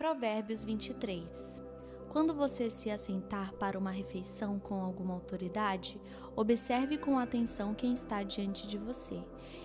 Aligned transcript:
Provérbios 0.00 0.64
23 0.64 1.62
Quando 2.08 2.32
você 2.32 2.70
se 2.70 2.90
assentar 2.90 3.52
para 3.52 3.78
uma 3.78 3.90
refeição 3.90 4.58
com 4.58 4.82
alguma 4.82 5.12
autoridade, 5.12 6.00
observe 6.34 6.96
com 6.96 7.18
atenção 7.18 7.74
quem 7.74 7.92
está 7.92 8.22
diante 8.22 8.66
de 8.66 8.78
você 8.78 9.22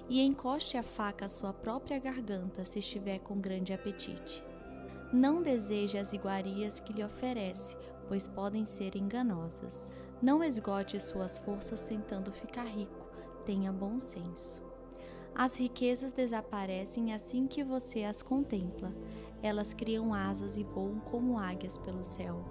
e 0.10 0.22
encoste 0.22 0.76
a 0.76 0.84
faca 0.84 1.24
à 1.24 1.30
sua 1.30 1.54
própria 1.54 1.98
garganta 2.00 2.66
se 2.66 2.80
estiver 2.80 3.20
com 3.20 3.40
grande 3.40 3.72
apetite. 3.72 4.44
Não 5.14 5.42
deseje 5.42 5.98
as 5.98 6.12
iguarias 6.12 6.82
que 6.82 6.92
lhe 6.92 7.06
oferece, 7.06 7.78
pois 8.06 8.28
podem 8.28 8.66
ser 8.66 8.98
enganosas. 8.98 9.96
Não 10.22 10.44
esgote 10.44 11.00
suas 11.00 11.38
forças 11.38 11.88
tentando 11.88 12.30
ficar 12.34 12.66
rico, 12.66 13.08
tenha 13.46 13.72
bom 13.72 14.02
senso. 14.02 14.65
As 15.38 15.58
riquezas 15.58 16.14
desaparecem 16.14 17.14
assim 17.14 17.46
que 17.46 17.62
você 17.62 18.06
as 18.06 18.22
contempla. 18.22 18.96
Elas 19.44 19.74
criam 19.74 20.14
asas 20.14 20.56
e 20.56 20.64
voam 20.64 20.98
como 21.02 21.38
águias 21.38 21.78
pelo 21.78 22.06
céu. 22.06 22.42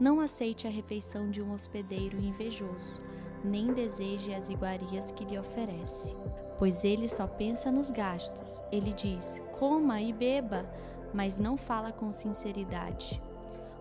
Não 0.00 0.18
aceite 0.18 0.66
a 0.66 0.70
refeição 0.70 1.30
de 1.30 1.42
um 1.42 1.52
hospedeiro 1.52 2.18
invejoso, 2.18 3.02
nem 3.44 3.66
deseje 3.66 4.32
as 4.32 4.48
iguarias 4.48 5.12
que 5.12 5.26
lhe 5.26 5.38
oferece, 5.38 6.16
pois 6.58 6.84
ele 6.84 7.06
só 7.06 7.26
pensa 7.26 7.70
nos 7.70 7.90
gastos. 7.90 8.62
Ele 8.72 8.94
diz: 8.94 9.38
coma 9.58 10.00
e 10.00 10.10
beba, 10.10 10.66
mas 11.12 11.38
não 11.38 11.58
fala 11.58 11.92
com 11.92 12.10
sinceridade. 12.12 13.22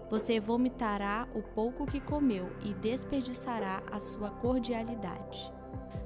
Você 0.10 0.42
vomitará 0.42 1.26
o 1.34 1.42
pouco 1.42 1.86
que 1.86 2.02
comeu 2.02 2.52
e 2.62 2.74
desperdiçará 2.74 3.82
a 3.90 4.00
sua 4.02 4.30
cordialidade. 4.30 5.52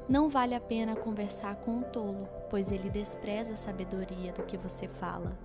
Não 0.09 0.27
vale 0.27 0.55
a 0.55 0.59
pena 0.59 0.95
conversar 0.95 1.58
com 1.58 1.70
um 1.70 1.81
tolo, 1.84 2.27
pois 2.50 2.72
ele 2.72 2.90
despreza 2.90 3.54
a 3.54 3.55
sabedoria 3.55 4.34
do 4.34 4.41
que 4.41 4.58
você 4.58 4.88
fala. 4.88 5.38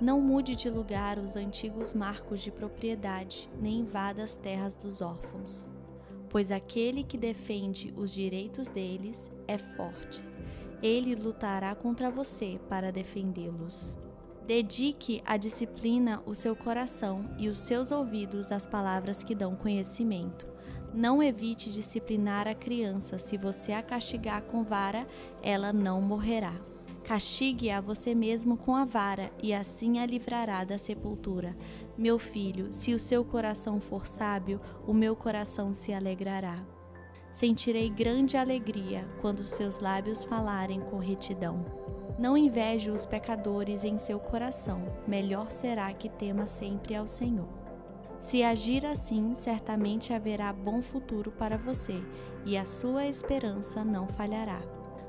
Não 0.00 0.18
mude 0.18 0.56
de 0.56 0.70
lugar 0.70 1.18
os 1.18 1.36
antigos 1.36 1.92
marcos 1.92 2.40
de 2.40 2.50
propriedade, 2.50 3.50
nem 3.60 3.80
invada 3.80 4.22
as 4.24 4.34
terras 4.34 4.74
dos 4.74 5.02
órfãos. 5.02 5.68
Pois 6.30 6.50
aquele 6.50 7.04
que 7.04 7.18
defende 7.18 7.92
os 7.98 8.10
direitos 8.10 8.70
deles 8.70 9.30
é 9.46 9.58
forte. 9.58 10.26
Ele 10.82 11.14
lutará 11.14 11.74
contra 11.74 12.10
você 12.10 12.58
para 12.66 12.90
defendê-los. 12.90 13.94
Dedique 14.46 15.20
à 15.26 15.36
disciplina 15.36 16.22
o 16.24 16.34
seu 16.34 16.56
coração 16.56 17.28
e 17.36 17.50
os 17.50 17.60
seus 17.60 17.90
ouvidos 17.90 18.50
às 18.52 18.66
palavras 18.66 19.22
que 19.22 19.34
dão 19.34 19.54
conhecimento. 19.54 20.46
Não 20.94 21.22
evite 21.22 21.70
disciplinar 21.70 22.48
a 22.48 22.54
criança, 22.54 23.18
se 23.18 23.36
você 23.36 23.72
a 23.72 23.82
castigar 23.82 24.42
com 24.42 24.62
vara, 24.62 25.06
ela 25.42 25.72
não 25.72 26.00
morrerá. 26.00 26.54
Castigue 27.04 27.70
a 27.70 27.80
você 27.80 28.14
mesmo 28.14 28.56
com 28.56 28.74
a 28.74 28.84
vara, 28.84 29.30
e 29.42 29.54
assim 29.54 29.98
a 29.98 30.04
livrará 30.04 30.64
da 30.64 30.76
sepultura. 30.76 31.56
Meu 31.96 32.18
filho, 32.18 32.72
se 32.72 32.94
o 32.94 32.98
seu 32.98 33.24
coração 33.24 33.80
for 33.80 34.06
sábio, 34.06 34.60
o 34.86 34.92
meu 34.92 35.16
coração 35.16 35.72
se 35.72 35.92
alegrará. 35.92 36.62
Sentirei 37.32 37.88
grande 37.88 38.36
alegria 38.36 39.06
quando 39.20 39.44
seus 39.44 39.78
lábios 39.78 40.24
falarem 40.24 40.80
com 40.80 40.98
retidão. 40.98 41.64
Não 42.18 42.36
inveje 42.36 42.90
os 42.90 43.06
pecadores 43.06 43.84
em 43.84 43.96
seu 43.96 44.18
coração, 44.18 44.82
melhor 45.06 45.50
será 45.50 45.92
que 45.92 46.08
tema 46.08 46.46
sempre 46.46 46.96
ao 46.96 47.06
Senhor. 47.06 47.67
Se 48.20 48.42
agir 48.42 48.84
assim, 48.84 49.32
certamente 49.32 50.12
haverá 50.12 50.52
bom 50.52 50.82
futuro 50.82 51.30
para 51.30 51.56
você, 51.56 52.02
e 52.44 52.56
a 52.56 52.64
sua 52.64 53.06
esperança 53.06 53.84
não 53.84 54.08
falhará. 54.08 54.60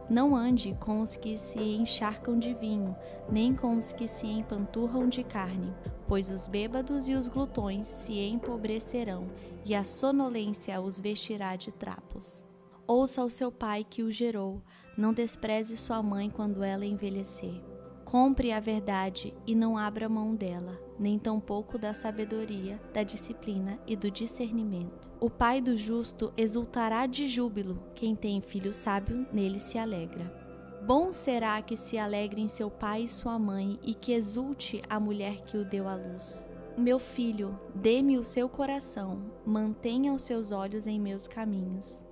Não 0.09 0.35
ande 0.35 0.75
com 0.79 1.01
os 1.01 1.15
que 1.15 1.37
se 1.37 1.59
encharcam 1.59 2.39
de 2.39 2.53
vinho, 2.53 2.95
nem 3.31 3.53
com 3.53 3.77
os 3.77 3.91
que 3.91 4.07
se 4.07 4.25
empanturram 4.25 5.07
de 5.07 5.23
carne, 5.23 5.73
pois 6.07 6.29
os 6.29 6.47
bêbados 6.47 7.07
e 7.07 7.13
os 7.13 7.27
glutões 7.27 7.85
se 7.85 8.17
empobrecerão, 8.19 9.27
e 9.65 9.75
a 9.75 9.83
sonolência 9.83 10.81
os 10.81 10.99
vestirá 10.99 11.55
de 11.55 11.71
trapos. 11.71 12.45
Ouça 12.87 13.23
o 13.23 13.29
seu 13.29 13.51
pai 13.51 13.85
que 13.87 14.01
o 14.01 14.09
gerou, 14.09 14.63
não 14.97 15.13
despreze 15.13 15.77
sua 15.77 16.01
mãe 16.01 16.27
quando 16.27 16.63
ela 16.63 16.85
envelhecer. 16.85 17.68
Compre 18.09 18.51
a 18.51 18.59
verdade 18.59 19.35
e 19.45 19.53
não 19.53 19.77
abra 19.77 20.09
mão 20.09 20.33
dela, 20.33 20.81
nem 20.97 21.19
tampouco 21.19 21.77
da 21.77 21.93
sabedoria, 21.93 22.81
da 22.91 23.03
disciplina 23.03 23.79
e 23.85 23.95
do 23.95 24.09
discernimento. 24.09 25.07
O 25.19 25.29
pai 25.29 25.61
do 25.61 25.77
justo 25.77 26.33
exultará 26.35 27.05
de 27.05 27.27
júbilo, 27.29 27.79
quem 27.93 28.15
tem 28.15 28.41
filho 28.41 28.73
sábio 28.73 29.27
nele 29.31 29.59
se 29.59 29.77
alegra. 29.77 30.25
Bom 30.87 31.11
será 31.11 31.61
que 31.61 31.77
se 31.77 31.99
alegrem 31.99 32.47
seu 32.47 32.71
pai 32.71 33.03
e 33.03 33.07
sua 33.07 33.37
mãe 33.37 33.77
e 33.83 33.93
que 33.93 34.11
exulte 34.11 34.81
a 34.89 34.99
mulher 34.99 35.41
que 35.41 35.55
o 35.55 35.63
deu 35.63 35.87
à 35.87 35.93
luz. 35.93 36.49
Meu 36.75 36.97
filho, 36.97 37.59
dê-me 37.75 38.17
o 38.17 38.23
seu 38.23 38.49
coração, 38.49 39.21
mantenha 39.45 40.15
os 40.15 40.23
seus 40.23 40.51
olhos 40.51 40.87
em 40.87 40.99
meus 40.99 41.27
caminhos 41.27 42.03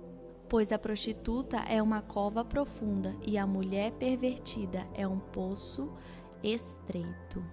pois 0.48 0.72
a 0.72 0.78
prostituta 0.78 1.58
é 1.68 1.82
uma 1.82 2.00
cova 2.00 2.44
profunda 2.44 3.14
e 3.26 3.36
a 3.36 3.46
mulher 3.46 3.92
pervertida 3.92 4.86
é 4.94 5.06
um 5.06 5.18
poço 5.18 5.92
estreito. 6.42 7.44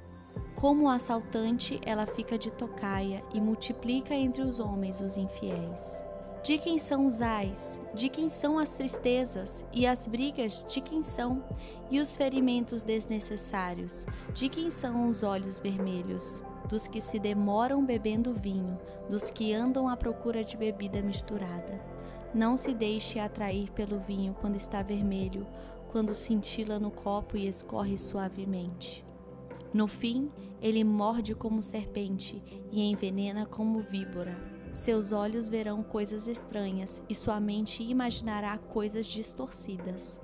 Como 0.53 0.89
assaltante, 0.89 1.79
ela 1.85 2.05
fica 2.05 2.37
de 2.37 2.51
tocaia 2.51 3.21
e 3.33 3.39
multiplica 3.39 4.13
entre 4.13 4.41
os 4.41 4.59
homens 4.59 5.01
os 5.01 5.17
infiéis. 5.17 6.03
De 6.43 6.59
quem 6.59 6.77
são 6.77 7.07
os 7.07 7.21
ais? 7.21 7.81
De 7.93 8.07
quem 8.07 8.29
são 8.29 8.59
as 8.59 8.69
tristezas? 8.69 9.65
E 9.73 9.87
as 9.87 10.05
brigas? 10.05 10.63
De 10.63 10.79
quem 10.79 11.01
são? 11.01 11.43
E 11.89 11.99
os 11.99 12.15
ferimentos 12.15 12.83
desnecessários? 12.83 14.05
De 14.31 14.47
quem 14.47 14.69
são 14.69 15.07
os 15.07 15.23
olhos 15.23 15.59
vermelhos? 15.59 16.43
Dos 16.69 16.87
que 16.87 17.01
se 17.01 17.17
demoram 17.17 17.83
bebendo 17.83 18.31
vinho, 18.33 18.77
dos 19.09 19.31
que 19.31 19.53
andam 19.53 19.87
à 19.87 19.97
procura 19.97 20.43
de 20.43 20.55
bebida 20.55 21.01
misturada. 21.01 21.94
Não 22.35 22.57
se 22.57 22.73
deixe 22.73 23.17
atrair 23.17 23.71
pelo 23.71 23.97
vinho 23.97 24.35
quando 24.41 24.57
está 24.57 24.83
vermelho, 24.83 25.47
quando 25.87 26.13
cintila 26.13 26.77
no 26.77 26.91
copo 26.91 27.37
e 27.37 27.47
escorre 27.47 27.97
suavemente. 27.97 29.05
No 29.73 29.87
fim, 29.87 30.29
ele 30.61 30.83
morde 30.83 31.33
como 31.33 31.63
serpente 31.63 32.43
e 32.73 32.81
envenena 32.81 33.45
como 33.45 33.79
víbora. 33.79 34.37
Seus 34.73 35.13
olhos 35.13 35.47
verão 35.47 35.81
coisas 35.81 36.27
estranhas 36.27 37.01
e 37.07 37.15
sua 37.15 37.39
mente 37.39 37.81
imaginará 37.83 38.57
coisas 38.57 39.05
distorcidas. 39.05 40.19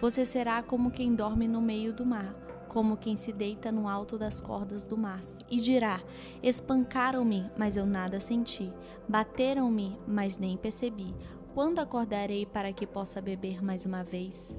Você 0.00 0.26
será 0.26 0.64
como 0.64 0.90
quem 0.90 1.14
dorme 1.14 1.46
no 1.46 1.62
meio 1.62 1.92
do 1.92 2.04
mar, 2.04 2.34
como 2.66 2.96
quem 2.96 3.14
se 3.14 3.32
deita 3.32 3.70
no 3.70 3.86
alto 3.86 4.18
das 4.18 4.40
cordas 4.40 4.84
do 4.84 4.98
mastro, 4.98 5.46
e 5.48 5.60
dirá: 5.60 6.00
Espancaram-me, 6.42 7.48
mas 7.56 7.76
eu 7.76 7.86
nada 7.86 8.18
senti. 8.18 8.72
Bateram-me, 9.08 9.96
mas 10.08 10.38
nem 10.38 10.56
percebi. 10.56 11.14
Quando 11.54 11.80
acordarei 11.80 12.46
para 12.46 12.72
que 12.72 12.86
possa 12.86 13.20
beber 13.20 13.62
mais 13.62 13.84
uma 13.84 14.02
vez? 14.02 14.56